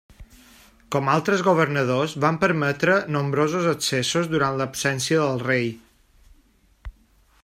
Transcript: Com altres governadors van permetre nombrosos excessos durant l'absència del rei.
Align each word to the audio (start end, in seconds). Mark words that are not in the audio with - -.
Com 0.95 1.09
altres 1.15 1.43
governadors 1.47 2.15
van 2.23 2.39
permetre 2.45 2.95
nombrosos 3.17 3.69
excessos 3.75 4.31
durant 4.35 4.59
l'absència 4.63 5.21
del 5.29 5.41
rei. 5.49 5.71